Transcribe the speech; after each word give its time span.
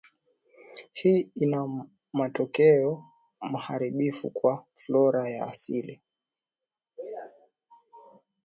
Hii 0.93 1.31
ina 1.39 1.85
matokeo 2.13 3.05
maharibifu 3.41 4.29
kwa 4.29 4.65
flora 4.73 5.29
ya 5.29 5.43
asili 5.45 6.01